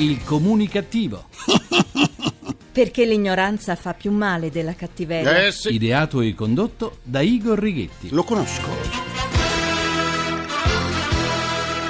Il 0.00 0.24
comunicativo. 0.24 1.26
Perché 2.72 3.04
l'ignoranza 3.04 3.76
fa 3.76 3.92
più 3.92 4.10
male 4.10 4.50
della 4.50 4.74
cattiveria. 4.74 5.44
Eh 5.44 5.52
sì, 5.52 5.74
Ideato 5.74 6.22
e 6.22 6.34
condotto 6.34 6.98
da 7.02 7.20
Igor 7.20 7.58
Righetti. 7.58 8.08
lo 8.10 8.22
conosco. 8.22 8.68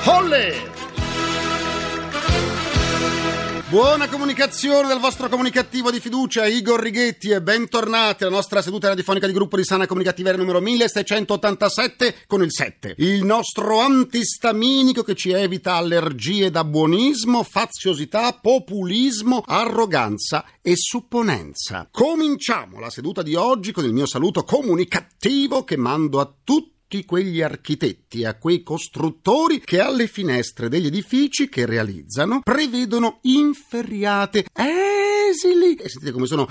Olle! 0.06 0.69
Buona 3.70 4.08
comunicazione 4.08 4.88
dal 4.88 4.98
vostro 4.98 5.28
comunicativo 5.28 5.92
di 5.92 6.00
fiducia, 6.00 6.44
Igor 6.44 6.80
Righetti, 6.80 7.30
e 7.30 7.40
bentornati 7.40 8.24
alla 8.24 8.34
nostra 8.34 8.62
seduta 8.62 8.88
radiofonica 8.88 9.28
di 9.28 9.32
gruppo 9.32 9.56
di 9.56 9.62
sana 9.62 9.86
comunicativa 9.86 10.32
numero 10.32 10.58
1687 10.58 12.24
con 12.26 12.42
il 12.42 12.50
7. 12.50 12.96
Il 12.98 13.22
nostro 13.22 13.78
antistaminico 13.78 15.04
che 15.04 15.14
ci 15.14 15.30
evita 15.30 15.74
allergie 15.74 16.50
da 16.50 16.64
buonismo, 16.64 17.44
faziosità, 17.44 18.32
populismo, 18.32 19.44
arroganza 19.46 20.44
e 20.60 20.74
supponenza. 20.74 21.86
Cominciamo 21.92 22.80
la 22.80 22.90
seduta 22.90 23.22
di 23.22 23.36
oggi 23.36 23.70
con 23.70 23.84
il 23.84 23.92
mio 23.92 24.06
saluto 24.06 24.42
comunicativo 24.42 25.62
che 25.62 25.76
mando 25.76 26.18
a 26.18 26.28
tutti 26.42 26.78
tutti 26.90 27.04
quegli 27.04 27.40
architetti, 27.40 28.24
a 28.24 28.36
quei 28.36 28.64
costruttori 28.64 29.60
che 29.60 29.78
alle 29.78 30.08
finestre 30.08 30.68
degli 30.68 30.86
edifici 30.86 31.48
che 31.48 31.64
realizzano 31.64 32.40
prevedono 32.42 33.20
inferriate 33.22 34.46
esili. 34.52 35.76
E 35.76 35.88
sentite 35.88 36.10
come 36.10 36.26
sono 36.26 36.48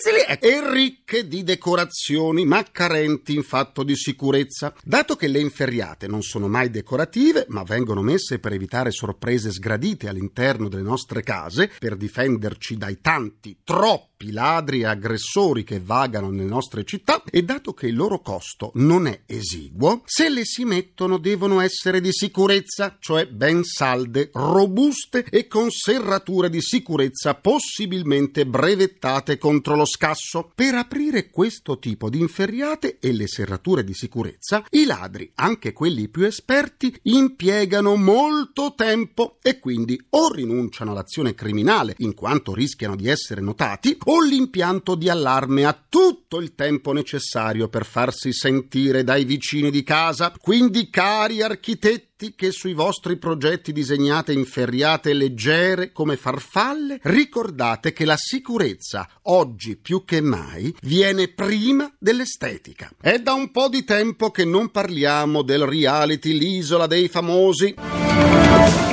esili 0.00 0.24
e 0.40 0.72
ricche 0.72 1.28
di 1.28 1.42
decorazioni, 1.42 2.46
ma 2.46 2.64
carenti 2.72 3.34
in 3.34 3.42
fatto 3.42 3.82
di 3.82 3.94
sicurezza. 3.94 4.74
Dato 4.82 5.14
che 5.14 5.28
le 5.28 5.40
inferriate 5.40 6.06
non 6.06 6.22
sono 6.22 6.48
mai 6.48 6.70
decorative, 6.70 7.44
ma 7.48 7.62
vengono 7.62 8.00
messe 8.00 8.38
per 8.38 8.54
evitare 8.54 8.90
sorprese 8.90 9.52
sgradite 9.52 10.08
all'interno 10.08 10.68
delle 10.68 10.82
nostre 10.82 11.22
case, 11.22 11.70
per 11.78 11.96
difenderci 11.96 12.78
dai 12.78 13.00
tanti, 13.02 13.58
troppi 13.62 14.32
ladri 14.32 14.80
e 14.80 14.86
aggressori 14.86 15.64
che 15.64 15.80
vagano 15.80 16.30
nelle 16.30 16.48
nostre 16.48 16.84
città, 16.84 17.22
e 17.30 17.42
dato 17.42 17.74
che 17.74 17.86
il 17.86 17.96
loro 17.96 18.20
costo 18.20 18.70
non 18.74 19.06
è 19.06 19.22
esiguo, 19.26 20.02
se 20.06 20.30
le 20.30 20.44
si 20.44 20.64
mettono 20.64 21.18
devono 21.18 21.60
essere 21.60 22.00
di 22.00 22.12
sicurezza, 22.12 22.96
cioè 22.98 23.26
ben 23.26 23.64
salde, 23.64 24.30
robuste 24.32 25.26
e 25.28 25.46
con 25.46 25.70
serrature 25.70 26.48
di 26.48 26.62
sicurezza 26.62 27.34
possibilmente 27.34 28.46
brevettate 28.46 29.36
contro 29.36 29.76
lo 29.76 29.88
scasso. 29.90 30.50
Per 30.54 30.74
aprire 30.74 31.28
questo 31.28 31.78
tipo 31.78 32.08
di 32.08 32.20
inferriate 32.20 32.98
e 32.98 33.12
le 33.12 33.26
serrature 33.26 33.84
di 33.84 33.92
sicurezza, 33.92 34.64
i 34.70 34.84
ladri, 34.84 35.30
anche 35.34 35.72
quelli 35.72 36.08
più 36.08 36.24
esperti, 36.24 36.96
impiegano 37.02 37.96
molto 37.96 38.74
tempo 38.74 39.38
e 39.42 39.58
quindi 39.58 40.00
o 40.10 40.32
rinunciano 40.32 40.92
all'azione 40.92 41.34
criminale 41.34 41.94
in 41.98 42.14
quanto 42.14 42.54
rischiano 42.54 42.96
di 42.96 43.08
essere 43.08 43.40
notati, 43.40 43.98
o 44.04 44.22
l'impianto 44.22 44.94
di 44.94 45.08
allarme 45.08 45.64
ha 45.64 45.84
tutto 45.88 46.38
il 46.38 46.54
tempo 46.54 46.92
necessario 46.92 47.68
per 47.68 47.84
farsi 47.84 48.32
sentire 48.32 49.04
dai 49.04 49.24
vicini 49.24 49.70
di 49.70 49.82
casa. 49.82 50.32
Quindi, 50.40 50.88
cari 50.88 51.42
architetti 51.42 52.09
che 52.34 52.50
sui 52.52 52.74
vostri 52.74 53.16
progetti 53.16 53.72
disegnate 53.72 54.32
inferriate 54.32 55.12
leggere 55.12 55.92
come 55.92 56.16
farfalle, 56.16 57.00
ricordate 57.02 57.92
che 57.92 58.04
la 58.04 58.16
sicurezza, 58.16 59.08
oggi 59.22 59.76
più 59.76 60.04
che 60.04 60.20
mai, 60.20 60.74
viene 60.82 61.28
prima 61.28 61.90
dell'estetica. 61.98 62.90
È 63.00 63.18
da 63.18 63.32
un 63.32 63.50
po' 63.50 63.68
di 63.68 63.84
tempo 63.84 64.30
che 64.30 64.44
non 64.44 64.70
parliamo 64.70 65.42
del 65.42 65.64
reality 65.64 66.36
L'isola 66.36 66.86
dei 66.86 67.08
famosi. 67.08 68.89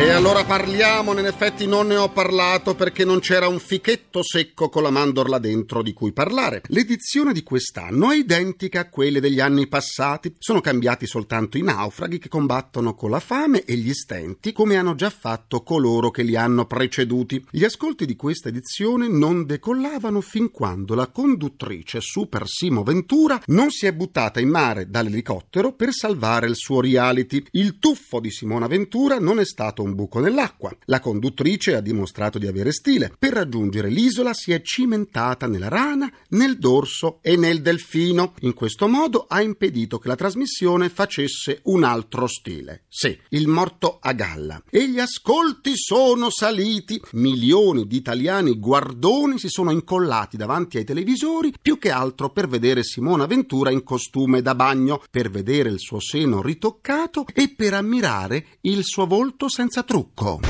E 0.00 0.08
allora 0.08 0.44
parliamone, 0.44 1.20
in 1.20 1.26
effetti 1.26 1.66
non 1.66 1.88
ne 1.88 1.96
ho 1.96 2.10
parlato 2.10 2.74
perché 2.74 3.04
non 3.04 3.20
c'era 3.20 3.48
un 3.48 3.58
fichetto 3.58 4.22
secco 4.22 4.70
con 4.70 4.82
la 4.82 4.88
mandorla 4.88 5.38
dentro 5.38 5.82
di 5.82 5.92
cui 5.92 6.12
parlare. 6.12 6.62
L'edizione 6.68 7.34
di 7.34 7.42
quest'anno 7.42 8.10
è 8.10 8.16
identica 8.16 8.80
a 8.80 8.88
quelle 8.88 9.20
degli 9.20 9.40
anni 9.40 9.68
passati, 9.68 10.34
sono 10.38 10.62
cambiati 10.62 11.06
soltanto 11.06 11.58
i 11.58 11.62
naufraghi 11.62 12.18
che 12.18 12.30
combattono 12.30 12.94
con 12.94 13.10
la 13.10 13.20
fame 13.20 13.62
e 13.64 13.74
gli 13.76 13.92
stenti 13.92 14.52
come 14.52 14.78
hanno 14.78 14.94
già 14.94 15.10
fatto 15.10 15.62
coloro 15.62 16.10
che 16.10 16.22
li 16.22 16.34
hanno 16.34 16.64
preceduti. 16.64 17.44
Gli 17.50 17.64
ascolti 17.64 18.06
di 18.06 18.16
questa 18.16 18.48
edizione 18.48 19.06
non 19.06 19.44
decollavano 19.44 20.22
fin 20.22 20.50
quando 20.50 20.94
la 20.94 21.08
conduttrice 21.08 22.00
Super 22.00 22.48
Simo 22.48 22.82
Ventura 22.82 23.38
non 23.48 23.70
si 23.70 23.84
è 23.84 23.92
buttata 23.92 24.40
in 24.40 24.48
mare 24.48 24.88
dall'elicottero 24.88 25.72
per 25.74 25.92
salvare 25.92 26.46
il 26.46 26.56
suo 26.56 26.80
reality. 26.80 27.44
Il 27.52 27.78
tuffo 27.78 28.18
di 28.18 28.30
Simona 28.30 28.66
Ventura 28.66 29.18
non 29.18 29.38
è 29.38 29.44
stato 29.44 29.82
un 29.82 29.88
buco 29.94 30.20
nell'acqua. 30.20 30.74
La 30.86 31.00
conduttrice 31.00 31.74
ha 31.74 31.80
dimostrato 31.80 32.38
di 32.38 32.46
avere 32.46 32.72
stile. 32.72 33.12
Per 33.18 33.32
raggiungere 33.32 33.88
l'isola 33.88 34.32
si 34.34 34.52
è 34.52 34.60
cimentata 34.62 35.46
nella 35.46 35.68
rana, 35.68 36.12
nel 36.30 36.58
dorso 36.58 37.18
e 37.22 37.36
nel 37.36 37.60
delfino. 37.62 38.34
In 38.40 38.54
questo 38.54 38.88
modo 38.88 39.26
ha 39.28 39.40
impedito 39.40 39.98
che 39.98 40.08
la 40.08 40.16
trasmissione 40.16 40.88
facesse 40.88 41.60
un 41.64 41.84
altro 41.84 42.26
stile. 42.26 42.84
Sì, 42.88 43.16
il 43.30 43.48
morto 43.48 43.98
a 44.00 44.12
galla. 44.12 44.62
E 44.68 44.88
gli 44.88 44.98
ascolti 44.98 45.72
sono 45.74 46.30
saliti. 46.30 47.00
Milioni 47.12 47.86
di 47.86 47.96
italiani 47.96 48.58
guardoni 48.58 49.38
si 49.38 49.48
sono 49.48 49.70
incollati 49.70 50.36
davanti 50.36 50.78
ai 50.78 50.84
televisori 50.84 51.52
più 51.60 51.78
che 51.78 51.90
altro 51.90 52.30
per 52.30 52.48
vedere 52.48 52.82
Simona 52.82 53.26
Ventura 53.26 53.70
in 53.70 53.82
costume 53.82 54.42
da 54.42 54.54
bagno, 54.54 55.02
per 55.10 55.30
vedere 55.30 55.68
il 55.68 55.78
suo 55.78 56.00
seno 56.00 56.42
ritoccato 56.42 57.24
e 57.32 57.52
per 57.54 57.74
ammirare 57.74 58.58
il 58.62 58.82
suo 58.84 59.06
volto 59.06 59.48
senza 59.48 59.69
trucco. 59.84 60.40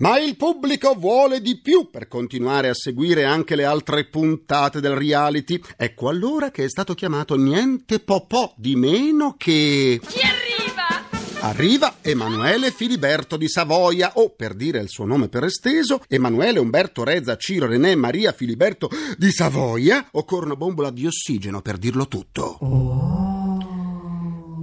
Ma 0.00 0.18
il 0.20 0.36
pubblico 0.36 0.94
vuole 0.94 1.40
di 1.40 1.60
più 1.60 1.90
per 1.90 2.06
continuare 2.06 2.68
a 2.68 2.74
seguire 2.74 3.24
anche 3.24 3.56
le 3.56 3.64
altre 3.64 4.04
puntate 4.04 4.80
del 4.80 4.94
reality. 4.94 5.60
Ecco 5.76 6.08
allora 6.08 6.50
che 6.52 6.64
è 6.64 6.68
stato 6.68 6.94
chiamato 6.94 7.34
niente 7.36 7.98
po' 7.98 8.26
po' 8.26 8.54
di 8.56 8.76
meno 8.76 9.34
che... 9.36 10.00
Chi 10.06 10.20
arriva? 10.20 10.48
Arriva 11.40 11.96
Emanuele 12.00 12.70
Filiberto 12.70 13.36
di 13.36 13.48
Savoia, 13.48 14.12
o 14.14 14.30
per 14.30 14.54
dire 14.54 14.80
il 14.80 14.88
suo 14.88 15.04
nome 15.04 15.28
per 15.28 15.44
esteso, 15.44 16.02
Emanuele 16.08 16.58
Umberto 16.58 17.02
Reza 17.02 17.36
Ciro 17.36 17.66
René 17.66 17.94
Maria 17.96 18.32
Filiberto 18.32 18.88
di 19.16 19.30
Savoia, 19.30 20.08
occorre 20.12 20.46
una 20.46 20.56
bombola 20.56 20.90
di 20.90 21.06
ossigeno 21.06 21.60
per 21.60 21.76
dirlo 21.76 22.06
tutto. 22.06 22.58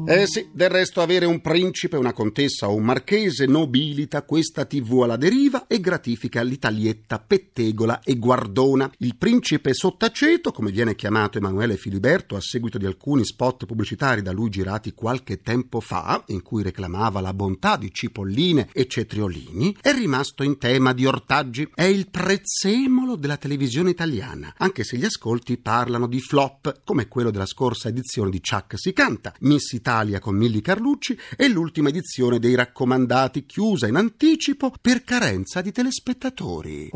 Eh 0.07 0.27
sì, 0.27 0.49
del 0.53 0.69
resto 0.69 1.01
avere 1.01 1.25
un 1.25 1.41
principe, 1.41 1.97
una 1.97 2.13
contessa 2.13 2.69
o 2.69 2.75
un 2.75 2.83
marchese 2.83 3.47
nobilita 3.47 4.21
questa 4.21 4.63
TV 4.65 5.01
alla 5.01 5.17
deriva 5.17 5.65
e 5.65 5.79
gratifica 5.79 6.43
l'italietta 6.43 7.17
pettegola 7.17 8.01
e 8.03 8.15
guardona. 8.19 8.91
Il 8.99 9.15
principe 9.15 9.73
sottaceto, 9.73 10.51
come 10.51 10.69
viene 10.69 10.93
chiamato 10.93 11.39
Emanuele 11.39 11.75
Filiberto 11.75 12.35
a 12.35 12.39
seguito 12.39 12.77
di 12.77 12.85
alcuni 12.85 13.25
spot 13.25 13.65
pubblicitari 13.65 14.21
da 14.21 14.31
lui 14.31 14.51
girati 14.51 14.93
qualche 14.93 15.41
tempo 15.41 15.79
fa, 15.79 16.23
in 16.27 16.43
cui 16.43 16.61
reclamava 16.61 17.19
la 17.19 17.33
bontà 17.33 17.75
di 17.75 17.91
cipolline 17.91 18.69
e 18.73 18.85
cetriolini, 18.85 19.75
è 19.81 19.91
rimasto 19.91 20.43
in 20.43 20.59
tema 20.59 20.93
di 20.93 21.07
ortaggi. 21.07 21.67
È 21.73 21.83
il 21.83 22.11
prezzemolo 22.11 23.15
della 23.15 23.37
televisione 23.37 23.89
italiana, 23.89 24.53
anche 24.57 24.83
se 24.83 24.97
gli 24.97 25.05
ascolti 25.05 25.57
parlano 25.57 26.05
di 26.05 26.19
flop, 26.19 26.81
come 26.83 27.07
quello 27.07 27.31
della 27.31 27.47
scorsa 27.47 27.89
edizione 27.89 28.29
di 28.29 28.39
Chuck 28.39 28.77
si 28.77 28.93
canta, 28.93 29.33
Miss 29.39 29.71
Italia 29.71 29.93
con 30.19 30.35
Milli 30.35 30.61
Carlucci 30.61 31.17
e 31.37 31.47
l'ultima 31.47 31.89
edizione 31.89 32.37
dei 32.37 32.55
raccomandati 32.55 33.45
chiusa 33.45 33.87
in 33.87 33.95
anticipo 33.95 34.73
per 34.81 35.03
carenza 35.03 35.61
di 35.61 35.71
telespettatori. 35.71 36.89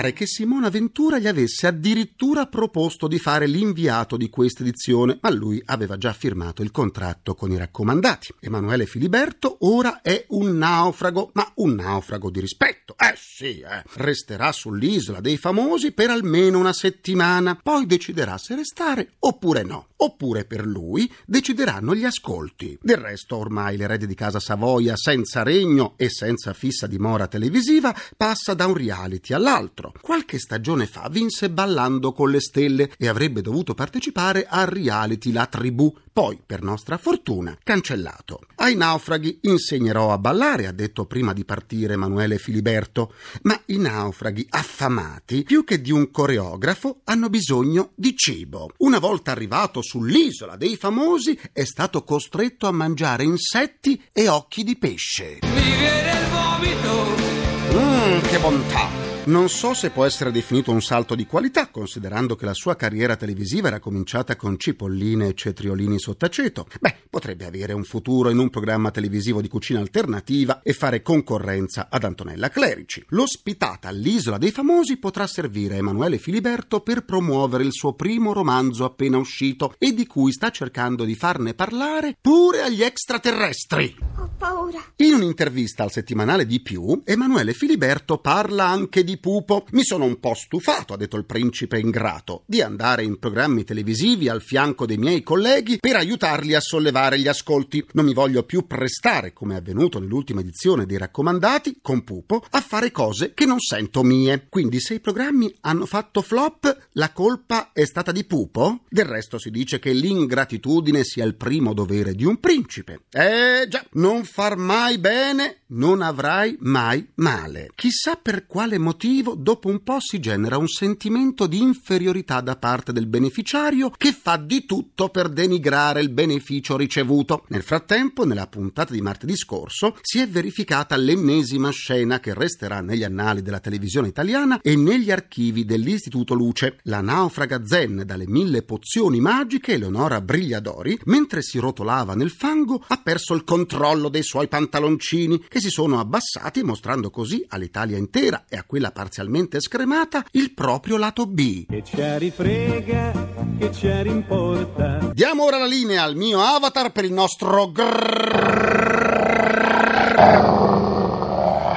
Pare 0.00 0.14
che 0.14 0.26
Simona 0.26 0.70
Ventura 0.70 1.18
gli 1.18 1.26
avesse 1.26 1.66
addirittura 1.66 2.46
proposto 2.46 3.06
di 3.06 3.18
fare 3.18 3.46
l'inviato 3.46 4.16
di 4.16 4.30
questa 4.30 4.62
edizione, 4.62 5.18
ma 5.20 5.28
lui 5.28 5.60
aveva 5.66 5.98
già 5.98 6.14
firmato 6.14 6.62
il 6.62 6.70
contratto 6.70 7.34
con 7.34 7.50
i 7.50 7.58
raccomandati. 7.58 8.36
Emanuele 8.40 8.86
Filiberto 8.86 9.58
ora 9.60 10.00
è 10.00 10.24
un 10.28 10.56
naufrago, 10.56 11.32
ma 11.34 11.52
un 11.56 11.74
naufrago 11.74 12.30
di 12.30 12.40
rispetto. 12.40 12.94
Eh 12.96 13.12
sì, 13.14 13.60
eh. 13.60 13.82
Resterà 13.96 14.52
sull'isola 14.52 15.20
dei 15.20 15.36
famosi 15.36 15.92
per 15.92 16.08
almeno 16.08 16.58
una 16.58 16.72
settimana, 16.72 17.60
poi 17.62 17.84
deciderà 17.84 18.38
se 18.38 18.54
restare 18.54 19.10
oppure 19.18 19.64
no. 19.64 19.88
Oppure 19.96 20.46
per 20.46 20.64
lui 20.64 21.12
decideranno 21.26 21.94
gli 21.94 22.06
ascolti. 22.06 22.78
Del 22.80 22.96
resto, 22.96 23.36
ormai 23.36 23.76
l'erede 23.76 24.06
di 24.06 24.14
casa 24.14 24.40
Savoia, 24.40 24.96
senza 24.96 25.42
regno 25.42 25.92
e 25.98 26.08
senza 26.08 26.54
fissa 26.54 26.86
dimora 26.86 27.26
televisiva, 27.26 27.94
passa 28.16 28.54
da 28.54 28.64
un 28.64 28.72
reality 28.72 29.34
all'altro. 29.34 29.89
Teatro. 29.90 30.00
Qualche 30.00 30.38
stagione 30.38 30.86
fa 30.86 31.08
vinse 31.10 31.50
Ballando 31.50 32.12
con 32.12 32.30
le 32.30 32.40
stelle 32.40 32.92
e 32.96 33.08
avrebbe 33.08 33.40
dovuto 33.40 33.74
partecipare 33.74 34.46
al 34.48 34.66
reality 34.66 35.32
La 35.32 35.46
Tribù, 35.46 35.94
poi, 36.12 36.40
per 36.44 36.62
nostra 36.62 36.98
fortuna, 36.98 37.56
cancellato. 37.62 38.40
Ai 38.56 38.74
naufraghi 38.74 39.40
insegnerò 39.42 40.12
a 40.12 40.18
ballare, 40.18 40.66
ha 40.66 40.72
detto 40.72 41.06
prima 41.06 41.32
di 41.32 41.44
partire 41.44 41.94
Emanuele 41.94 42.38
Filiberto, 42.38 43.14
ma 43.42 43.60
i 43.66 43.78
naufraghi 43.78 44.46
affamati, 44.50 45.44
più 45.44 45.64
che 45.64 45.80
di 45.80 45.92
un 45.92 46.10
coreografo, 46.10 47.00
hanno 47.04 47.28
bisogno 47.28 47.92
di 47.94 48.16
cibo. 48.16 48.70
Una 48.78 48.98
volta 48.98 49.30
arrivato 49.30 49.82
sull'isola 49.82 50.56
dei 50.56 50.76
famosi, 50.76 51.38
è 51.52 51.64
stato 51.64 52.02
costretto 52.02 52.66
a 52.66 52.72
mangiare 52.72 53.24
insetti 53.24 54.02
e 54.12 54.28
occhi 54.28 54.64
di 54.64 54.76
pesce. 54.76 55.38
Mi 55.42 55.76
viene 55.76 56.10
il 56.10 56.26
vomito! 56.28 57.28
Mmm, 57.72 58.20
che 58.28 58.38
bontà! 58.38 59.09
Non 59.22 59.50
so 59.50 59.74
se 59.74 59.90
può 59.90 60.06
essere 60.06 60.32
definito 60.32 60.72
un 60.72 60.80
salto 60.80 61.14
di 61.14 61.26
qualità, 61.26 61.68
considerando 61.68 62.36
che 62.36 62.46
la 62.46 62.54
sua 62.54 62.74
carriera 62.74 63.16
televisiva 63.16 63.68
era 63.68 63.78
cominciata 63.78 64.34
con 64.34 64.58
cipolline 64.58 65.28
e 65.28 65.34
cetriolini 65.34 65.98
sottaceto. 65.98 66.66
Beh, 66.80 66.96
potrebbe 67.10 67.44
avere 67.44 67.74
un 67.74 67.84
futuro 67.84 68.30
in 68.30 68.38
un 68.38 68.48
programma 68.48 68.90
televisivo 68.90 69.42
di 69.42 69.48
cucina 69.48 69.78
alternativa 69.78 70.62
e 70.62 70.72
fare 70.72 71.02
concorrenza 71.02 71.88
ad 71.90 72.04
Antonella 72.04 72.48
Clerici. 72.48 73.04
L'ospitata 73.08 73.88
all'Isola 73.88 74.38
dei 74.38 74.52
Famosi 74.52 74.96
potrà 74.96 75.26
servire 75.26 75.74
a 75.74 75.78
Emanuele 75.78 76.16
Filiberto 76.16 76.80
per 76.80 77.04
promuovere 77.04 77.64
il 77.64 77.72
suo 77.72 77.92
primo 77.92 78.32
romanzo 78.32 78.86
appena 78.86 79.18
uscito 79.18 79.74
e 79.76 79.92
di 79.92 80.06
cui 80.06 80.32
sta 80.32 80.50
cercando 80.50 81.04
di 81.04 81.14
farne 81.14 81.52
parlare 81.52 82.16
pure 82.18 82.62
agli 82.62 82.82
extraterrestri. 82.82 83.96
Ho 84.16 84.30
paura. 84.38 84.59
In 84.96 85.14
un'intervista 85.14 85.82
al 85.82 85.90
settimanale 85.90 86.46
di 86.46 86.60
più, 86.60 87.00
Emanuele 87.04 87.54
Filiberto 87.54 88.18
parla 88.18 88.66
anche 88.66 89.02
di 89.02 89.18
pupo. 89.18 89.64
Mi 89.70 89.82
sono 89.82 90.04
un 90.04 90.20
po' 90.20 90.34
stufato, 90.34 90.92
ha 90.92 90.96
detto 90.96 91.16
il 91.16 91.24
principe 91.24 91.78
ingrato, 91.78 92.42
di 92.46 92.60
andare 92.60 93.02
in 93.02 93.18
programmi 93.18 93.64
televisivi 93.64 94.28
al 94.28 94.42
fianco 94.42 94.86
dei 94.86 94.98
miei 94.98 95.22
colleghi 95.22 95.78
per 95.78 95.96
aiutarli 95.96 96.54
a 96.54 96.60
sollevare 96.60 97.18
gli 97.18 97.28
ascolti. 97.28 97.84
Non 97.92 98.04
mi 98.04 98.12
voglio 98.12 98.42
più 98.42 98.66
prestare, 98.66 99.32
come 99.32 99.54
è 99.54 99.58
avvenuto 99.58 99.98
nell'ultima 99.98 100.40
edizione 100.40 100.86
dei 100.86 100.98
raccomandati, 100.98 101.78
con 101.80 102.04
pupo, 102.04 102.44
a 102.50 102.60
fare 102.60 102.90
cose 102.90 103.32
che 103.34 103.46
non 103.46 103.58
sento 103.58 104.02
mie. 104.02 104.46
Quindi 104.48 104.80
se 104.80 104.94
i 104.94 105.00
programmi 105.00 105.52
hanno 105.62 105.86
fatto 105.86 106.20
flop, 106.20 106.88
la 106.92 107.10
colpa 107.12 107.72
è 107.72 107.84
stata 107.86 108.12
di 108.12 108.24
pupo? 108.24 108.80
Del 108.88 109.06
resto 109.06 109.38
si 109.38 109.50
dice 109.50 109.78
che 109.78 109.92
l'ingratitudine 109.92 111.04
sia 111.04 111.24
il 111.24 111.36
primo 111.36 111.72
dovere 111.72 112.14
di 112.14 112.24
un 112.24 112.38
principe. 112.38 113.04
Eh 113.10 113.66
già, 113.68 113.84
non 113.92 114.24
far 114.24 114.58
mai 114.60 114.98
bene, 114.98 115.62
non 115.68 116.02
avrai 116.02 116.56
mai 116.60 117.06
male. 117.16 117.70
Chissà 117.74 118.16
per 118.16 118.46
quale 118.46 118.78
motivo 118.78 119.34
dopo 119.34 119.68
un 119.68 119.82
po' 119.82 119.98
si 120.00 120.20
genera 120.20 120.56
un 120.56 120.68
sentimento 120.68 121.46
di 121.46 121.60
inferiorità 121.60 122.40
da 122.40 122.56
parte 122.56 122.92
del 122.92 123.06
beneficiario 123.06 123.90
che 123.96 124.12
fa 124.12 124.36
di 124.36 124.66
tutto 124.66 125.08
per 125.08 125.28
denigrare 125.28 126.00
il 126.00 126.10
beneficio 126.10 126.76
ricevuto. 126.76 127.44
Nel 127.48 127.62
frattempo, 127.62 128.24
nella 128.24 128.46
puntata 128.46 128.92
di 128.92 129.00
martedì 129.00 129.36
scorso, 129.36 129.96
si 130.02 130.18
è 130.18 130.28
verificata 130.28 130.96
l'ennesima 130.96 131.70
scena 131.70 132.20
che 132.20 132.34
resterà 132.34 132.80
negli 132.80 133.04
annali 133.04 133.42
della 133.42 133.60
televisione 133.60 134.08
italiana 134.08 134.60
e 134.60 134.76
negli 134.76 135.10
archivi 135.10 135.64
dell'Istituto 135.64 136.34
Luce. 136.34 136.78
La 136.82 137.00
naufraga 137.00 137.64
zen 137.64 138.02
dalle 138.04 138.26
mille 138.26 138.62
pozioni 138.62 139.20
magiche, 139.20 139.74
Eleonora 139.74 140.20
Brigliadori, 140.20 140.98
mentre 141.04 141.42
si 141.42 141.58
rotolava 141.58 142.14
nel 142.14 142.30
fango, 142.30 142.84
ha 142.86 143.00
perso 143.02 143.34
il 143.34 143.44
controllo 143.44 144.08
dei 144.08 144.22
suoi 144.22 144.48
pantaloncini 144.50 145.42
che 145.48 145.60
si 145.60 145.70
sono 145.70 145.98
abbassati 145.98 146.62
mostrando 146.62 147.08
così 147.08 147.42
all'Italia 147.48 147.96
intera 147.96 148.44
e 148.46 148.58
a 148.58 148.64
quella 148.64 148.90
parzialmente 148.90 149.60
scremata, 149.62 150.26
il 150.32 150.52
proprio 150.52 150.98
lato 150.98 151.24
B. 151.24 151.64
Che 151.66 151.82
ci 151.82 152.18
rifrega, 152.18 153.12
che 153.58 153.72
ci 153.72 154.02
rimporta. 154.02 155.10
Diamo 155.14 155.44
ora 155.44 155.56
la 155.56 155.66
linea 155.66 156.02
al 156.02 156.16
mio 156.16 156.42
avatar 156.42 156.92
per 156.92 157.04
il 157.06 157.12
nostro 157.12 157.72
grrr... 157.72 158.98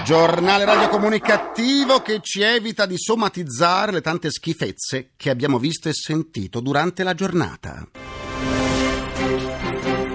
giornale 0.04 0.66
radiocomunicativo 0.66 2.02
che 2.02 2.20
ci 2.22 2.42
evita 2.42 2.86
di 2.86 2.98
somatizzare 2.98 3.94
le 3.94 4.02
tante 4.02 4.30
schifezze 4.32 5.12
che 5.16 5.30
abbiamo 5.30 5.60
visto 5.60 5.88
e 5.88 5.94
sentito 5.94 6.60
durante 6.60 7.04
la 7.04 7.14
giornata. 7.14 7.88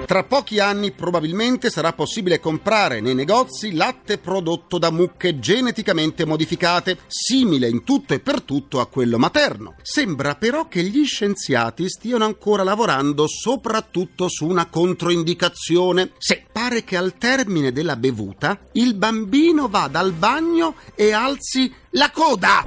Tra 0.08 0.24
pochi 0.24 0.58
anni 0.58 0.92
probabilmente 0.92 1.68
sarà 1.68 1.92
possibile 1.92 2.40
comprare 2.40 3.02
nei 3.02 3.14
negozi 3.14 3.74
latte 3.74 4.16
prodotto 4.16 4.78
da 4.78 4.90
mucche 4.90 5.38
geneticamente 5.38 6.24
modificate, 6.24 7.00
simile 7.06 7.68
in 7.68 7.84
tutto 7.84 8.14
e 8.14 8.18
per 8.18 8.40
tutto 8.40 8.80
a 8.80 8.86
quello 8.86 9.18
materno. 9.18 9.74
Sembra 9.82 10.34
però 10.34 10.66
che 10.66 10.82
gli 10.82 11.04
scienziati 11.04 11.90
stiano 11.90 12.24
ancora 12.24 12.62
lavorando 12.62 13.26
soprattutto 13.26 14.30
su 14.30 14.46
una 14.46 14.64
controindicazione. 14.70 16.12
Se 16.16 16.42
pare 16.50 16.84
che 16.84 16.96
al 16.96 17.18
termine 17.18 17.70
della 17.70 17.96
bevuta 17.96 18.58
il 18.72 18.94
bambino 18.94 19.68
vada 19.68 19.98
al 19.98 20.12
bagno 20.12 20.76
e 20.94 21.12
alzi 21.12 21.70
la 21.90 22.10
coda. 22.10 22.62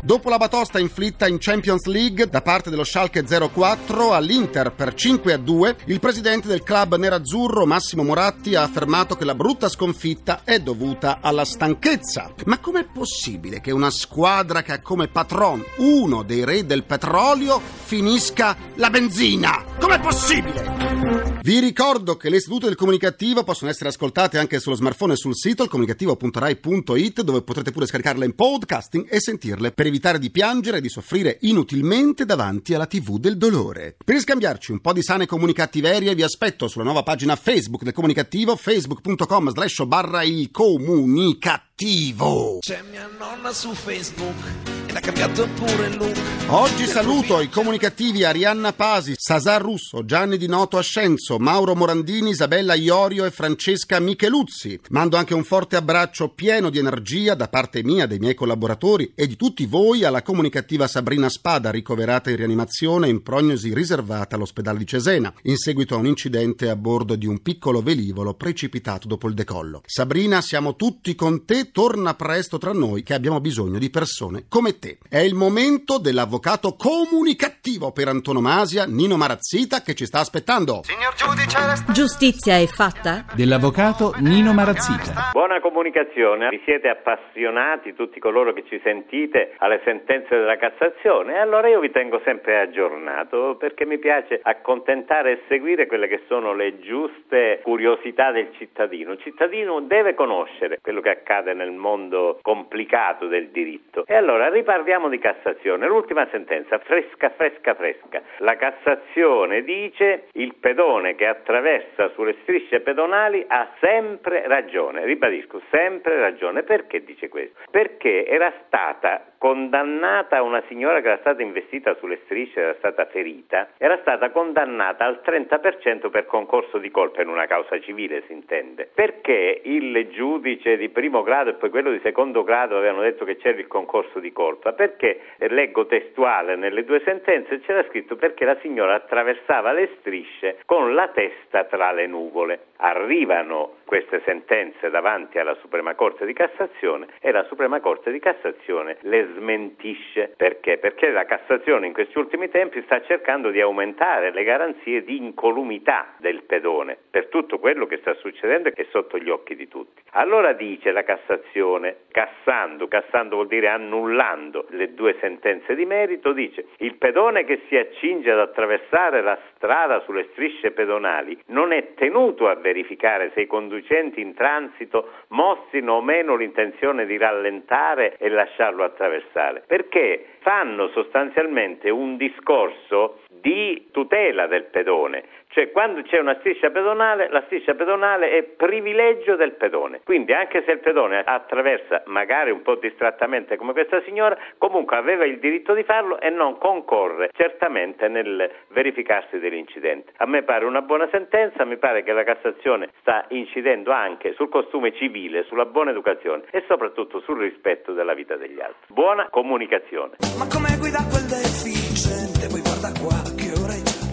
Dopo 0.00 0.30
la 0.30 0.38
batosta 0.38 0.78
inflitta 0.78 1.26
in 1.26 1.36
Champions 1.38 1.84
League 1.84 2.28
da 2.28 2.40
parte 2.40 2.70
dello 2.70 2.84
Schalke 2.84 3.24
04 3.24 4.14
all'Inter 4.14 4.72
per 4.72 4.94
5 4.94 5.32
a 5.34 5.36
2, 5.36 5.76
il 5.86 6.00
presidente 6.00 6.48
del 6.48 6.62
club 6.62 6.96
nerazzurro 6.96 7.66
Massimo 7.66 8.04
Moratti 8.04 8.54
ha 8.54 8.62
affermato 8.62 9.16
che 9.16 9.26
la 9.26 9.34
brutta 9.34 9.68
sconfitta 9.68 10.42
è 10.44 10.60
dovuta 10.60 11.18
alla 11.20 11.44
stanchezza. 11.44 12.32
Ma 12.46 12.58
com'è 12.58 12.84
possibile 12.84 13.60
che 13.60 13.70
una 13.70 13.90
squadra 13.90 14.62
che 14.62 14.72
ha 14.72 14.80
come 14.80 15.08
patron 15.08 15.62
uno 15.78 16.22
dei 16.22 16.44
re 16.44 16.64
del 16.64 16.84
petrolio 16.84 17.60
finisca 17.60 18.56
la 18.76 18.88
benzina? 18.88 19.62
Com'è 19.78 20.00
possibile? 20.00 21.27
Vi 21.40 21.60
ricordo 21.60 22.16
che 22.16 22.30
le 22.30 22.40
sedute 22.40 22.66
del 22.66 22.74
comunicativo 22.74 23.44
possono 23.44 23.70
essere 23.70 23.90
ascoltate 23.90 24.38
anche 24.38 24.58
sullo 24.58 24.74
smartphone 24.74 25.12
e 25.12 25.16
sul 25.16 25.36
sito 25.36 25.66
comunicativo.rai.it 25.66 27.22
dove 27.22 27.42
potrete 27.42 27.70
pure 27.70 27.86
scaricarle 27.86 28.24
in 28.24 28.34
podcasting 28.34 29.06
e 29.08 29.20
sentirle 29.20 29.72
per 29.72 29.86
evitare 29.86 30.18
di 30.18 30.30
piangere 30.30 30.78
e 30.78 30.80
di 30.80 30.88
soffrire 30.88 31.38
inutilmente 31.42 32.24
davanti 32.24 32.74
alla 32.74 32.86
TV 32.86 33.18
del 33.18 33.36
dolore. 33.36 33.96
Per 34.04 34.18
scambiarci 34.18 34.72
un 34.72 34.80
po' 34.80 34.92
di 34.92 35.02
sane 35.02 35.26
comunicattiverie 35.26 36.14
vi 36.14 36.22
aspetto 36.22 36.66
sulla 36.66 36.84
nuova 36.84 37.02
pagina 37.02 37.36
Facebook 37.36 37.84
del 37.84 37.92
comunicativo 37.92 38.56
facebook.com 38.56 39.50
slash 39.50 39.84
barra 39.84 40.22
il 40.24 40.50
comunicativo. 40.50 42.58
C'è 42.60 42.82
mia 42.90 43.08
nonna 43.16 43.52
su 43.52 43.72
Facebook 43.72 44.77
ed 44.98 45.04
ha 45.04 45.12
cambiato 45.12 45.48
pure 45.54 45.88
look. 45.94 46.28
Oggi 46.50 46.86
saluto 46.86 47.42
i 47.42 47.50
comunicativi 47.50 48.24
Arianna 48.24 48.72
Pasi, 48.72 49.12
Sasar 49.18 49.60
Russo, 49.60 50.06
Gianni 50.06 50.38
Di 50.38 50.46
Noto 50.46 50.78
Ascenso, 50.78 51.38
Mauro 51.38 51.74
Morandini, 51.74 52.30
Isabella 52.30 52.72
Iorio 52.72 53.26
e 53.26 53.30
Francesca 53.30 54.00
Micheluzzi. 54.00 54.80
Mando 54.88 55.18
anche 55.18 55.34
un 55.34 55.44
forte 55.44 55.76
abbraccio 55.76 56.30
pieno 56.30 56.70
di 56.70 56.78
energia 56.78 57.34
da 57.34 57.48
parte 57.48 57.84
mia, 57.84 58.06
dei 58.06 58.18
miei 58.18 58.34
collaboratori 58.34 59.12
e 59.14 59.26
di 59.26 59.36
tutti 59.36 59.66
voi 59.66 60.04
alla 60.04 60.22
comunicativa 60.22 60.88
Sabrina 60.88 61.28
Spada, 61.28 61.70
ricoverata 61.70 62.30
in 62.30 62.36
rianimazione 62.36 63.10
in 63.10 63.22
prognosi 63.22 63.74
riservata 63.74 64.36
all'ospedale 64.36 64.78
di 64.78 64.86
Cesena, 64.86 65.30
in 65.42 65.58
seguito 65.58 65.96
a 65.96 65.98
un 65.98 66.06
incidente 66.06 66.70
a 66.70 66.76
bordo 66.76 67.14
di 67.14 67.26
un 67.26 67.42
piccolo 67.42 67.82
velivolo 67.82 68.32
precipitato 68.32 69.06
dopo 69.06 69.28
il 69.28 69.34
decollo. 69.34 69.82
Sabrina, 69.84 70.40
siamo 70.40 70.76
tutti 70.76 71.14
con 71.14 71.44
te, 71.44 71.72
torna 71.72 72.14
presto 72.14 72.56
tra 72.56 72.72
noi 72.72 73.02
che 73.02 73.12
abbiamo 73.12 73.38
bisogno 73.38 73.78
di 73.78 73.90
persone 73.90 74.46
come 74.48 74.78
te. 74.78 74.87
È 75.08 75.18
il 75.18 75.34
momento 75.34 75.98
dell'avvocato 75.98 76.76
comunicativo 76.76 77.92
per 77.92 78.08
antonomasia, 78.08 78.86
Nino 78.86 79.16
Marazzita, 79.16 79.80
che 79.80 79.94
ci 79.94 80.06
sta 80.06 80.20
aspettando. 80.20 80.80
Signor 80.84 81.12
giudice, 81.14 81.58
giustizia 81.92 82.56
è 82.56 82.66
fatta? 82.66 83.26
Dell'avvocato 83.34 84.14
Nino 84.20 84.54
Marazzita. 84.54 85.30
Buona 85.32 85.60
comunicazione. 85.60 86.48
Vi 86.48 86.62
siete 86.64 86.88
appassionati, 86.88 87.94
tutti 87.94 88.18
coloro 88.20 88.52
che 88.52 88.64
ci 88.68 88.80
sentite, 88.82 89.54
alle 89.58 89.80
sentenze 89.84 90.36
della 90.36 90.56
Cassazione. 90.56 91.34
E 91.34 91.38
allora 91.38 91.68
io 91.68 91.80
vi 91.80 91.90
tengo 91.90 92.20
sempre 92.24 92.60
aggiornato 92.60 93.56
perché 93.58 93.84
mi 93.84 93.98
piace 93.98 94.40
accontentare 94.42 95.32
e 95.32 95.42
seguire 95.48 95.86
quelle 95.86 96.08
che 96.08 96.22
sono 96.28 96.54
le 96.54 96.80
giuste 96.80 97.60
curiosità 97.62 98.30
del 98.30 98.50
cittadino. 98.56 99.12
Il 99.12 99.20
cittadino 99.20 99.80
deve 99.80 100.14
conoscere 100.14 100.78
quello 100.80 101.00
che 101.00 101.10
accade 101.10 101.54
nel 101.54 101.72
mondo 101.72 102.38
complicato 102.42 103.26
del 103.26 103.48
diritto. 103.48 104.04
E 104.06 104.14
allora 104.14 104.50
riparliamo 104.78 105.08
di 105.08 105.18
Cassazione. 105.18 105.86
L'ultima 105.88 106.28
sentenza, 106.30 106.78
fresca, 106.78 107.30
fresca, 107.30 107.74
fresca. 107.74 108.22
La 108.38 108.56
Cassazione 108.56 109.62
dice 109.62 110.28
il 110.34 110.54
pedone 110.54 111.16
che 111.16 111.26
attraversa 111.26 112.10
sulle 112.10 112.36
strisce 112.42 112.80
pedonali 112.80 113.44
ha 113.48 113.68
sempre 113.80 114.46
ragione. 114.46 115.04
Ribadisco, 115.04 115.60
sempre 115.70 116.20
ragione. 116.20 116.62
Perché 116.62 117.02
dice 117.02 117.28
questo? 117.28 117.58
Perché 117.70 118.24
era 118.26 118.52
stata 118.66 119.32
condannata 119.38 120.42
una 120.42 120.62
signora 120.68 121.00
che 121.00 121.06
era 121.06 121.18
stata 121.18 121.42
investita 121.42 121.94
sulle 121.96 122.20
strisce, 122.24 122.60
era 122.60 122.74
stata 122.78 123.06
ferita, 123.06 123.70
era 123.78 123.98
stata 124.00 124.30
condannata 124.30 125.04
al 125.04 125.20
30% 125.24 126.10
per 126.10 126.26
concorso 126.26 126.78
di 126.78 126.90
colpa 126.90 127.22
in 127.22 127.28
una 127.28 127.46
causa 127.46 127.80
civile, 127.80 128.24
si 128.26 128.32
intende. 128.32 128.90
Perché 128.92 129.60
il 129.64 130.08
giudice 130.10 130.76
di 130.76 130.88
primo 130.88 131.22
grado 131.22 131.50
e 131.50 131.54
poi 131.54 131.70
quello 131.70 131.90
di 131.90 132.00
secondo 132.02 132.42
grado 132.42 132.76
avevano 132.76 133.02
detto 133.02 133.24
che 133.24 133.36
c'era 133.36 133.58
il 133.58 133.66
concorso 133.68 134.18
di 134.18 134.32
colpa? 134.32 134.72
Perché, 134.72 135.20
leggo 135.38 135.86
testuale 135.86 136.56
nelle 136.56 136.84
due 136.84 137.00
sentenze, 137.04 137.60
c'era 137.60 137.84
scritto 137.88 138.16
perché 138.16 138.44
la 138.44 138.58
signora 138.60 138.94
attraversava 138.94 139.72
le 139.72 139.90
strisce 139.98 140.58
con 140.66 140.94
la 140.94 141.08
testa 141.08 141.64
tra 141.64 141.92
le 141.92 142.06
nuvole. 142.06 142.60
Arrivano 142.78 143.77
queste 143.88 144.20
sentenze 144.26 144.90
davanti 144.90 145.38
alla 145.38 145.54
Suprema 145.62 145.94
Corte 145.94 146.26
di 146.26 146.34
Cassazione 146.34 147.06
e 147.22 147.32
la 147.32 147.44
Suprema 147.44 147.80
Corte 147.80 148.12
di 148.12 148.18
Cassazione 148.18 148.98
le 149.00 149.28
smentisce. 149.34 150.34
Perché? 150.36 150.76
Perché 150.76 151.10
la 151.10 151.24
Cassazione 151.24 151.86
in 151.86 151.94
questi 151.94 152.18
ultimi 152.18 152.50
tempi 152.50 152.82
sta 152.82 153.00
cercando 153.00 153.48
di 153.48 153.62
aumentare 153.62 154.30
le 154.30 154.44
garanzie 154.44 155.02
di 155.04 155.16
incolumità 155.16 156.16
del 156.18 156.42
pedone 156.42 156.98
per 157.10 157.28
tutto 157.28 157.58
quello 157.58 157.86
che 157.86 157.96
sta 158.02 158.12
succedendo 158.16 158.68
e 158.68 158.72
che 158.74 158.82
è 158.82 158.86
sotto 158.90 159.16
gli 159.16 159.30
occhi 159.30 159.56
di 159.56 159.68
tutti. 159.68 160.02
Allora 160.10 160.52
dice 160.52 160.92
la 160.92 161.02
Cassazione, 161.02 162.00
cassando, 162.10 162.88
cassando 162.88 163.36
vuol 163.36 163.48
dire 163.48 163.68
annullando 163.68 164.66
le 164.68 164.92
due 164.92 165.16
sentenze 165.18 165.74
di 165.74 165.86
merito, 165.86 166.32
dice 166.32 166.66
il 166.80 166.96
pedone 166.96 167.44
che 167.44 167.62
si 167.68 167.76
accinge 167.76 168.30
ad 168.32 168.40
attraversare 168.40 169.22
la 169.22 169.38
strada 169.54 170.00
sulle 170.00 170.28
strisce 170.32 170.72
pedonali 170.72 171.40
non 171.46 171.72
è 171.72 171.94
tenuto 171.94 172.48
a 172.48 172.54
verificare 172.54 173.30
se 173.32 173.40
i 173.40 173.46
conducenti 173.46 173.76
in 174.20 174.34
transito 174.34 175.10
mostrino 175.28 175.94
o 175.94 176.02
meno 176.02 176.36
l'intenzione 176.36 177.06
di 177.06 177.16
rallentare 177.16 178.16
e 178.18 178.28
lasciarlo 178.28 178.84
attraversare, 178.84 179.62
perché? 179.66 180.36
Fanno 180.40 180.88
sostanzialmente 180.88 181.90
un 181.90 182.16
discorso 182.16 183.20
di 183.40 183.88
tutela 183.90 184.46
del 184.46 184.64
pedone, 184.64 185.24
cioè 185.48 185.70
quando 185.70 186.02
c'è 186.02 186.18
una 186.18 186.36
striscia 186.40 186.70
pedonale, 186.70 187.28
la 187.30 187.42
striscia 187.46 187.74
pedonale 187.74 188.30
è 188.30 188.42
privilegio 188.42 189.34
del 189.36 189.52
pedone, 189.52 190.00
quindi 190.04 190.32
anche 190.32 190.62
se 190.64 190.72
il 190.72 190.78
pedone 190.78 191.22
attraversa 191.24 192.02
magari 192.06 192.50
un 192.50 192.62
po' 192.62 192.76
distrattamente 192.76 193.56
come 193.56 193.72
questa 193.72 194.02
signora, 194.02 194.36
comunque 194.58 194.96
aveva 194.96 195.24
il 195.24 195.38
diritto 195.38 195.74
di 195.74 195.82
farlo 195.84 196.20
e 196.20 196.30
non 196.30 196.58
concorre 196.58 197.30
certamente 197.32 198.08
nel 198.08 198.50
verificarsi 198.68 199.38
dell'incidente. 199.38 200.12
A 200.18 200.26
me 200.26 200.42
pare 200.42 200.64
una 200.64 200.82
buona 200.82 201.08
sentenza, 201.10 201.64
mi 201.64 201.76
pare 201.76 202.02
che 202.02 202.12
la 202.12 202.24
Cassazione 202.24 202.90
sta 203.00 203.24
incidendo 203.28 203.90
anche 203.90 204.34
sul 204.34 204.48
costume 204.48 204.94
civile, 204.94 205.44
sulla 205.44 205.64
buona 205.64 205.90
educazione 205.90 206.44
e 206.50 206.62
soprattutto 206.68 207.20
sul 207.20 207.38
rispetto 207.38 207.92
della 207.92 208.14
vita 208.14 208.36
degli 208.36 208.60
altri. 208.60 208.86
Buona 208.88 209.28
comunicazione. 209.30 210.16
Ma 210.38 210.46
come 210.46 210.76
guida 210.78 211.02
quel 211.10 211.26
deficiente? 211.26 212.67
Guarda 212.88 213.00
qua 213.00 213.22
che 213.34 213.52
già. 213.52 214.06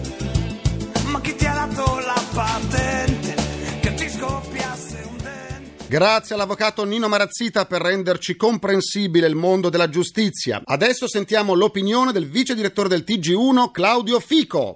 Ma 1.06 1.20
chi 1.20 1.34
ti 1.34 1.46
ha 1.46 1.66
dato 1.66 1.98
la 1.98 2.22
patente? 2.34 3.34
Che 3.80 3.94
ti 3.94 4.08
scoppiasse 4.08 5.06
un 5.08 5.16
dente? 5.16 5.86
Grazie 5.86 6.34
all'avvocato 6.34 6.84
Nino 6.84 7.08
Marazzita 7.08 7.64
per 7.64 7.80
renderci 7.80 8.36
comprensibile 8.36 9.26
il 9.26 9.34
mondo 9.34 9.70
della 9.70 9.88
giustizia. 9.88 10.60
Adesso 10.62 11.08
sentiamo 11.08 11.54
l'opinione 11.54 12.12
del 12.12 12.28
vice 12.28 12.54
direttore 12.54 12.88
del 12.88 13.04
TG1 13.06 13.70
Claudio 13.70 14.20
Fico. 14.20 14.74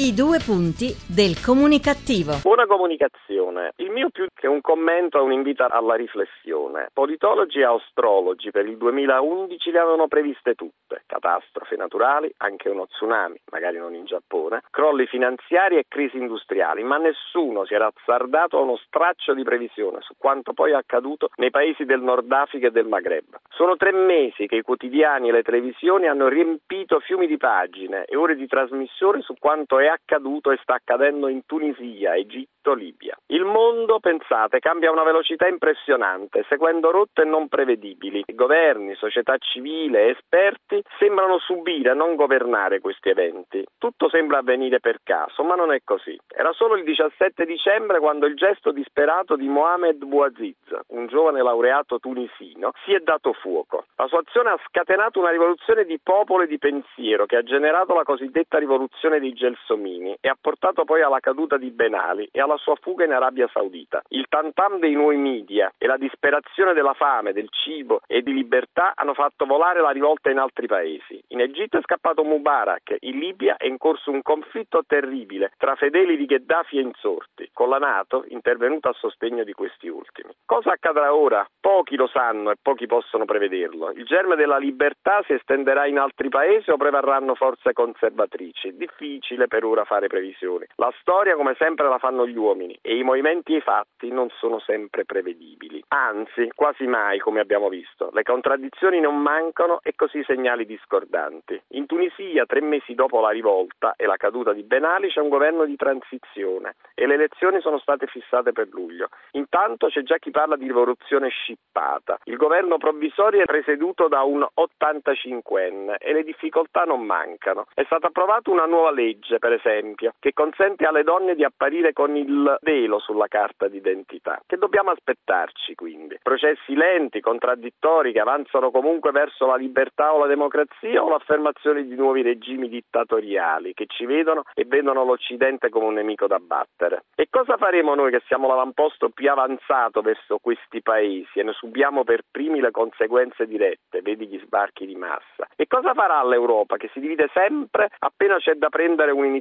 I 0.00 0.14
due 0.14 0.38
punti 0.38 0.96
del 1.06 1.36
comunicativo. 1.44 2.40
Buona 2.40 2.64
comunicazione. 2.64 3.72
Il 3.76 3.90
mio 3.90 4.08
più 4.08 4.28
che 4.32 4.46
un 4.46 4.62
commento 4.62 5.18
è 5.18 5.20
un 5.20 5.30
invito 5.30 5.66
alla 5.68 5.94
riflessione. 5.94 6.88
Politologi 6.94 7.58
e 7.58 7.64
astrologi 7.64 8.50
per 8.50 8.64
il 8.64 8.78
2011 8.78 9.70
le 9.70 9.78
avevano 9.78 10.08
previste 10.08 10.54
tutte. 10.54 11.02
Catastrofi 11.04 11.76
naturali, 11.76 12.32
anche 12.38 12.70
uno 12.70 12.86
tsunami, 12.86 13.42
magari 13.52 13.76
non 13.76 13.94
in 13.94 14.06
Giappone, 14.06 14.62
crolli 14.70 15.04
finanziari 15.04 15.76
e 15.76 15.84
crisi 15.86 16.16
industriali, 16.16 16.82
ma 16.82 16.96
nessuno 16.96 17.66
si 17.66 17.74
era 17.74 17.92
azzardato 17.92 18.56
a 18.56 18.62
uno 18.62 18.78
straccio 18.78 19.34
di 19.34 19.42
previsione 19.42 19.98
su 20.00 20.14
quanto 20.16 20.54
poi 20.54 20.70
è 20.70 20.76
accaduto 20.76 21.28
nei 21.36 21.50
paesi 21.50 21.84
del 21.84 22.00
Nord 22.00 22.32
Africa 22.32 22.68
e 22.68 22.70
del 22.70 22.86
Maghreb. 22.86 23.36
Sono 23.50 23.76
tre 23.76 23.92
mesi 23.92 24.46
che 24.46 24.56
i 24.56 24.62
quotidiani 24.62 25.28
e 25.28 25.32
le 25.32 25.42
televisioni 25.42 26.06
hanno 26.06 26.28
riempito 26.28 27.00
fiumi 27.00 27.26
di 27.26 27.36
pagine 27.36 28.06
e 28.06 28.16
ore 28.16 28.34
di 28.34 28.46
trasmissione 28.46 29.20
su 29.20 29.34
quanto 29.38 29.78
è 29.78 29.88
accaduto 29.90 30.50
e 30.50 30.58
sta 30.62 30.74
accadendo 30.74 31.28
in 31.28 31.44
Tunisia, 31.44 32.14
Egitto, 32.14 32.72
Libia. 32.74 33.16
Il 33.26 33.44
mondo, 33.44 33.98
pensate, 34.00 34.58
cambia 34.60 34.88
a 34.88 34.92
una 34.92 35.02
velocità 35.02 35.48
impressionante, 35.48 36.44
seguendo 36.48 36.90
rotte 36.90 37.24
non 37.24 37.48
prevedibili. 37.48 38.24
Governi, 38.26 38.94
società 38.94 39.36
civile, 39.38 40.10
esperti 40.10 40.82
sembrano 40.98 41.38
subire, 41.38 41.94
non 41.94 42.14
governare 42.14 42.80
questi 42.80 43.08
eventi. 43.10 43.64
Tutto 43.76 44.08
sembra 44.08 44.38
avvenire 44.38 44.80
per 44.80 45.00
caso, 45.02 45.42
ma 45.42 45.54
non 45.54 45.72
è 45.72 45.80
così. 45.84 46.18
Era 46.28 46.52
solo 46.52 46.76
il 46.76 46.84
17 46.84 47.44
dicembre 47.44 47.98
quando 47.98 48.26
il 48.26 48.36
gesto 48.36 48.70
disperato 48.72 49.36
di 49.36 49.48
Mohamed 49.48 50.04
Bouaziz, 50.04 50.56
un 50.88 51.06
giovane 51.06 51.42
laureato 51.42 51.98
tunisino, 51.98 52.72
si 52.84 52.92
è 52.92 53.00
dato 53.00 53.32
fuoco. 53.32 53.86
La 53.96 54.06
sua 54.06 54.20
azione 54.20 54.50
ha 54.50 54.60
scatenato 54.66 55.18
una 55.18 55.30
rivoluzione 55.30 55.84
di 55.84 55.98
popolo 56.02 56.44
e 56.44 56.46
di 56.46 56.58
pensiero 56.58 57.26
che 57.26 57.36
ha 57.36 57.42
generato 57.42 57.94
la 57.94 58.04
cosiddetta 58.04 58.58
rivoluzione 58.58 59.18
dei 59.18 59.32
gelsomini 59.32 59.79
e 60.20 60.28
ha 60.28 60.36
portato 60.38 60.84
poi 60.84 61.02
alla 61.02 61.20
caduta 61.20 61.56
di 61.56 61.70
Ben 61.70 61.94
Ali 61.94 62.28
e 62.30 62.40
alla 62.40 62.56
sua 62.56 62.76
fuga 62.76 63.04
in 63.04 63.12
Arabia 63.12 63.48
Saudita. 63.52 64.02
Il 64.08 64.26
tantam 64.28 64.78
dei 64.78 64.94
nuovi 64.94 65.16
media 65.16 65.72
e 65.78 65.86
la 65.86 65.96
disperazione 65.96 66.74
della 66.74 66.94
fame, 66.94 67.32
del 67.32 67.48
cibo 67.50 68.00
e 68.06 68.22
di 68.22 68.32
libertà 68.32 68.92
hanno 68.94 69.14
fatto 69.14 69.46
volare 69.46 69.80
la 69.80 69.90
rivolta 69.90 70.30
in 70.30 70.38
altri 70.38 70.66
paesi. 70.66 71.22
In 71.28 71.40
Egitto 71.40 71.78
è 71.78 71.82
scappato 71.82 72.24
Mubarak, 72.24 72.96
in 73.00 73.18
Libia 73.18 73.56
è 73.56 73.66
in 73.66 73.78
corso 73.78 74.10
un 74.10 74.22
conflitto 74.22 74.82
terribile 74.86 75.52
tra 75.56 75.74
fedeli 75.76 76.16
di 76.16 76.26
Gheddafi 76.26 76.78
e 76.78 76.82
insorti, 76.82 77.50
con 77.52 77.68
la 77.68 77.78
Nato 77.78 78.24
intervenuta 78.28 78.90
a 78.90 78.94
sostegno 78.94 79.44
di 79.44 79.52
questi 79.52 79.88
ultimi. 79.88 80.32
Cosa 80.44 80.72
accadrà 80.72 81.14
ora? 81.14 81.46
Pochi 81.60 81.96
lo 81.96 82.08
sanno 82.08 82.50
e 82.50 82.56
pochi 82.60 82.86
possono 82.86 83.24
prevederlo. 83.24 83.90
Il 83.92 84.04
germe 84.04 84.36
della 84.36 84.58
libertà 84.58 85.22
si 85.24 85.32
estenderà 85.32 85.86
in 85.86 85.98
altri 85.98 86.28
paesi 86.28 86.70
o 86.70 86.76
prevarranno 86.76 87.34
forze 87.34 87.72
conservatrici? 87.72 88.76
Difficile 88.76 89.46
per 89.46 89.64
ora 89.64 89.69
fare 89.84 90.06
previsioni. 90.06 90.66
La 90.76 90.92
storia 91.00 91.36
come 91.36 91.54
sempre 91.58 91.88
la 91.88 91.98
fanno 91.98 92.26
gli 92.26 92.36
uomini 92.36 92.78
e 92.82 92.96
i 92.96 93.02
movimenti 93.02 93.54
e 93.54 93.58
i 93.58 93.60
fatti 93.60 94.10
non 94.10 94.28
sono 94.38 94.58
sempre 94.60 95.04
prevedibili. 95.04 95.82
Anzi, 95.88 96.50
quasi 96.54 96.86
mai 96.86 97.18
come 97.18 97.40
abbiamo 97.40 97.68
visto. 97.68 98.10
Le 98.12 98.22
contraddizioni 98.22 99.00
non 99.00 99.20
mancano 99.20 99.80
e 99.82 99.94
così 99.94 100.22
segnali 100.24 100.66
discordanti. 100.66 101.60
In 101.68 101.86
Tunisia, 101.86 102.46
tre 102.46 102.60
mesi 102.60 102.94
dopo 102.94 103.20
la 103.20 103.30
rivolta 103.30 103.94
e 103.96 104.06
la 104.06 104.16
caduta 104.16 104.52
di 104.52 104.62
Ben 104.62 104.84
Ali, 104.84 105.08
c'è 105.08 105.20
un 105.20 105.28
governo 105.28 105.64
di 105.64 105.76
transizione 105.76 106.76
e 106.94 107.06
le 107.06 107.14
elezioni 107.14 107.60
sono 107.60 107.78
state 107.78 108.06
fissate 108.06 108.52
per 108.52 108.68
luglio. 108.70 109.08
Intanto 109.32 109.88
c'è 109.88 110.02
già 110.02 110.18
chi 110.18 110.30
parla 110.30 110.56
di 110.56 110.66
rivoluzione 110.66 111.28
scippata. 111.28 112.18
Il 112.24 112.36
governo 112.36 112.78
provvisorio 112.78 113.42
è 113.42 113.44
presieduto 113.44 114.08
da 114.08 114.22
un 114.22 114.46
85enne 114.54 115.96
e 115.98 116.12
le 116.12 116.22
difficoltà 116.22 116.84
non 116.84 117.04
mancano. 117.04 117.66
È 117.74 117.82
stata 117.84 118.08
approvata 118.08 118.50
una 118.50 118.66
nuova 118.66 118.90
legge, 118.90 119.38
per 119.38 119.49
esempio, 119.52 120.12
che 120.18 120.32
consente 120.32 120.86
alle 120.86 121.02
donne 121.02 121.34
di 121.34 121.44
apparire 121.44 121.92
con 121.92 122.16
il 122.16 122.58
velo 122.62 122.98
sulla 122.98 123.26
carta 123.28 123.68
d'identità. 123.68 124.40
Che 124.46 124.56
dobbiamo 124.56 124.90
aspettarci 124.90 125.74
quindi? 125.74 126.18
Processi 126.22 126.74
lenti, 126.74 127.20
contraddittori 127.20 128.12
che 128.12 128.20
avanzano 128.20 128.70
comunque 128.70 129.10
verso 129.10 129.46
la 129.46 129.56
libertà 129.56 130.14
o 130.14 130.18
la 130.18 130.26
democrazia 130.26 131.02
o 131.02 131.08
l'affermazione 131.08 131.84
di 131.84 131.94
nuovi 131.94 132.22
regimi 132.22 132.68
dittatoriali 132.68 133.74
che 133.74 133.86
ci 133.86 134.06
vedono 134.06 134.42
e 134.54 134.64
vedono 134.66 135.04
l'Occidente 135.04 135.68
come 135.68 135.86
un 135.86 135.94
nemico 135.94 136.26
da 136.26 136.38
battere? 136.38 137.04
E 137.14 137.26
cosa 137.30 137.56
faremo 137.56 137.94
noi 137.94 138.10
che 138.10 138.22
siamo 138.26 138.48
l'avamposto 138.48 139.10
più 139.10 139.30
avanzato 139.30 140.00
verso 140.00 140.38
questi 140.38 140.82
paesi 140.82 141.38
e 141.38 141.42
ne 141.42 141.52
subiamo 141.52 142.04
per 142.04 142.22
primi 142.30 142.60
le 142.60 142.70
conseguenze 142.70 143.46
dirette, 143.46 144.02
vedi 144.02 144.26
gli 144.26 144.40
sbarchi 144.44 144.86
di 144.86 144.96
massa? 144.96 145.48
E 145.56 145.66
cosa 145.66 145.94
farà 145.94 146.22
l'Europa 146.24 146.76
che 146.76 146.90
si 146.92 147.00
divide 147.00 147.28
sempre 147.32 147.88
appena 147.98 148.36
c'è 148.38 148.54
da 148.54 148.68
prendere 148.68 149.10
un'iniziativa 149.10 149.39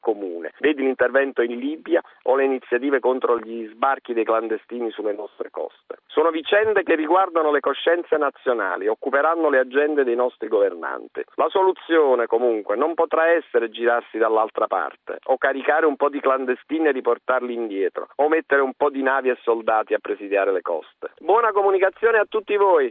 comune? 0.00 0.52
Vedi 0.58 0.82
l'intervento 0.82 1.42
in 1.42 1.58
Libia 1.58 2.02
o 2.22 2.36
le 2.36 2.44
iniziative 2.44 3.00
contro 3.00 3.38
gli 3.38 3.68
sbarchi 3.68 4.12
dei 4.12 4.24
clandestini 4.24 4.90
sulle 4.90 5.12
nostre 5.12 5.50
coste. 5.50 5.96
Sono 6.06 6.30
vicende 6.30 6.82
che 6.82 6.94
riguardano 6.94 7.50
le 7.50 7.60
coscienze 7.60 8.16
nazionali, 8.16 8.88
occuperanno 8.88 9.50
le 9.50 9.58
agende 9.58 10.04
dei 10.04 10.14
nostri 10.14 10.48
governanti. 10.48 11.22
La 11.34 11.48
soluzione 11.48 12.26
comunque 12.26 12.76
non 12.76 12.94
potrà 12.94 13.28
essere 13.28 13.70
girarsi 13.70 14.18
dall'altra 14.18 14.66
parte 14.66 15.18
o 15.24 15.36
caricare 15.36 15.86
un 15.86 15.96
po' 15.96 16.08
di 16.08 16.20
clandestini 16.20 16.86
e 16.88 16.92
riportarli 16.92 17.52
indietro 17.52 18.08
o 18.16 18.28
mettere 18.28 18.62
un 18.62 18.72
po' 18.76 18.90
di 18.90 19.02
navi 19.02 19.28
e 19.28 19.38
soldati 19.42 19.94
a 19.94 19.98
presidiare 19.98 20.52
le 20.52 20.62
coste. 20.62 21.12
Buona 21.20 21.52
comunicazione 21.52 22.18
a 22.18 22.24
tutti 22.28 22.56
voi. 22.56 22.88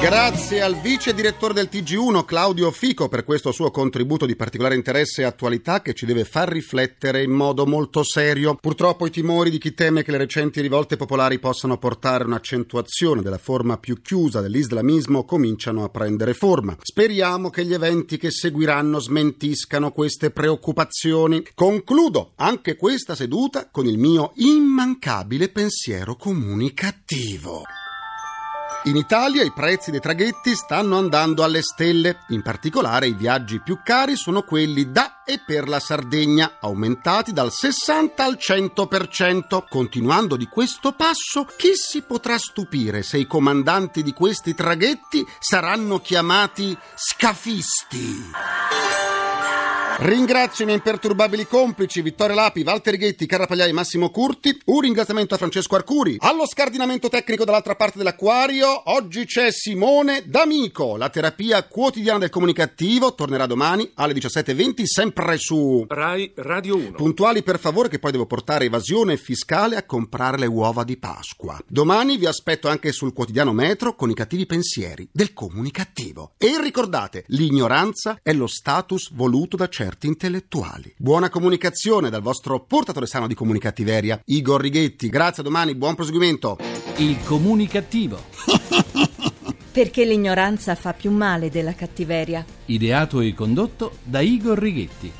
Grazie 0.00 0.62
al 0.62 0.80
vice 0.80 1.12
direttore 1.12 1.52
del 1.52 1.68
TG1 1.70 2.24
Claudio 2.24 2.70
Fico 2.70 3.08
per 3.08 3.22
questo 3.22 3.52
suo 3.52 3.70
contributo 3.70 4.24
di 4.24 4.34
particolare 4.34 4.74
interesse 4.74 5.20
e 5.20 5.24
attualità 5.24 5.82
che 5.82 5.92
ci 5.92 6.06
deve 6.06 6.24
far 6.24 6.48
riflettere 6.48 7.22
in 7.22 7.30
modo 7.30 7.66
molto 7.66 8.02
serio. 8.02 8.54
Purtroppo 8.54 9.04
i 9.04 9.10
timori 9.10 9.50
di 9.50 9.58
chi 9.58 9.74
teme 9.74 10.02
che 10.02 10.10
le 10.10 10.16
recenti 10.16 10.62
rivolte 10.62 10.96
popolari 10.96 11.38
possano 11.38 11.76
portare 11.76 12.24
un'accentuazione 12.24 13.20
della 13.20 13.36
forma 13.36 13.76
più 13.76 14.00
chiusa 14.00 14.40
dell'islamismo 14.40 15.26
cominciano 15.26 15.84
a 15.84 15.90
prendere 15.90 16.32
forma. 16.32 16.74
Speriamo 16.80 17.50
che 17.50 17.66
gli 17.66 17.74
eventi 17.74 18.16
che 18.16 18.30
seguiranno 18.30 18.98
smentiscano 18.98 19.92
queste 19.92 20.30
preoccupazioni. 20.30 21.46
Concludo 21.54 22.32
anche 22.36 22.74
questa 22.74 23.14
seduta 23.14 23.68
con 23.70 23.86
il 23.86 23.98
mio 23.98 24.32
immancabile 24.36 25.50
pensiero 25.50 26.16
comunicativo. 26.16 27.64
In 28.84 28.96
Italia 28.96 29.42
i 29.42 29.52
prezzi 29.52 29.90
dei 29.90 30.00
traghetti 30.00 30.54
stanno 30.54 30.96
andando 30.96 31.44
alle 31.44 31.60
stelle, 31.60 32.20
in 32.28 32.40
particolare 32.40 33.08
i 33.08 33.12
viaggi 33.12 33.60
più 33.60 33.80
cari 33.84 34.16
sono 34.16 34.40
quelli 34.40 34.90
da 34.90 35.22
e 35.22 35.38
per 35.44 35.68
la 35.68 35.78
Sardegna, 35.78 36.56
aumentati 36.60 37.34
dal 37.34 37.52
60 37.52 38.24
al 38.24 38.38
100%. 38.40 39.64
Continuando 39.68 40.34
di 40.34 40.46
questo 40.46 40.92
passo, 40.92 41.44
chi 41.58 41.72
si 41.74 42.00
potrà 42.00 42.38
stupire 42.38 43.02
se 43.02 43.18
i 43.18 43.26
comandanti 43.26 44.02
di 44.02 44.14
questi 44.14 44.54
traghetti 44.54 45.26
saranno 45.38 46.00
chiamati 46.00 46.74
scafisti? 46.94 48.30
Ringrazio 50.02 50.64
i 50.64 50.66
miei 50.66 50.78
imperturbabili 50.78 51.46
complici 51.46 52.00
Vittorio 52.00 52.34
Lapi, 52.34 52.62
Walter 52.62 52.96
Ghetti, 52.96 53.26
Carrapagliai, 53.26 53.70
Massimo 53.74 54.08
Curti. 54.08 54.58
Un 54.64 54.80
ringraziamento 54.80 55.34
a 55.34 55.36
Francesco 55.36 55.74
Arcuri. 55.74 56.16
Allo 56.20 56.46
scardinamento 56.46 57.10
tecnico 57.10 57.44
dall'altra 57.44 57.74
parte 57.74 57.98
dell'acquario, 57.98 58.90
oggi 58.92 59.26
c'è 59.26 59.52
Simone 59.52 60.22
D'Amico. 60.24 60.96
La 60.96 61.10
terapia 61.10 61.62
quotidiana 61.64 62.20
del 62.20 62.30
comunicativo 62.30 63.14
tornerà 63.14 63.44
domani 63.44 63.90
alle 63.96 64.14
17.20, 64.14 64.84
sempre 64.84 65.36
su 65.36 65.84
Rai 65.86 66.32
Radio 66.36 66.76
1. 66.76 66.92
Puntuali 66.92 67.42
per 67.42 67.58
favore 67.58 67.90
che 67.90 67.98
poi 67.98 68.12
devo 68.12 68.24
portare 68.24 68.64
evasione 68.64 69.18
fiscale 69.18 69.76
a 69.76 69.84
comprare 69.84 70.38
le 70.38 70.46
uova 70.46 70.82
di 70.82 70.96
Pasqua. 70.96 71.62
Domani 71.68 72.16
vi 72.16 72.24
aspetto 72.24 72.68
anche 72.68 72.92
sul 72.92 73.12
quotidiano 73.12 73.52
Metro 73.52 73.94
con 73.94 74.08
i 74.08 74.14
cattivi 74.14 74.46
pensieri 74.46 75.06
del 75.12 75.34
comunicativo. 75.34 76.32
E 76.38 76.58
ricordate, 76.58 77.24
l'ignoranza 77.26 78.18
è 78.22 78.32
lo 78.32 78.46
status 78.46 79.12
voluto 79.12 79.58
da 79.58 79.68
certi 79.68 79.88
intellettuali. 80.06 80.94
Buona 80.96 81.28
comunicazione 81.28 82.10
dal 82.10 82.22
vostro 82.22 82.60
portatore 82.60 83.06
sano 83.06 83.26
di 83.26 83.34
comunicattiveria, 83.34 84.20
Igor 84.26 84.60
Righetti. 84.60 85.08
Grazie 85.08 85.42
a 85.42 85.44
domani, 85.44 85.74
buon 85.74 85.94
proseguimento. 85.94 86.58
Il 86.96 87.22
comunicativo. 87.24 88.22
Perché 89.72 90.04
l'ignoranza 90.04 90.74
fa 90.74 90.92
più 90.92 91.10
male 91.10 91.50
della 91.50 91.74
cattiveria. 91.74 92.44
Ideato 92.66 93.20
e 93.20 93.34
condotto 93.34 93.98
da 94.02 94.20
Igor 94.20 94.58
Righetti. 94.58 95.19